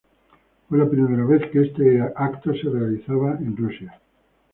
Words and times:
Fue 0.67 0.79
la 0.79 0.89
primera 0.89 1.23
vez 1.25 1.43
que 1.51 1.61
este 1.61 1.97
evento 1.99 2.51
se 2.59 2.69
realizó 2.71 3.29
en 3.35 3.55
Rusia. 3.55 4.01